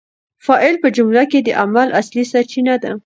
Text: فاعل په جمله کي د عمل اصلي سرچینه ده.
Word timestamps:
فاعل 0.45 0.75
په 0.83 0.87
جمله 0.97 1.23
کي 1.31 1.39
د 1.43 1.49
عمل 1.61 1.87
اصلي 2.01 2.23
سرچینه 2.31 2.75
ده. 2.83 2.91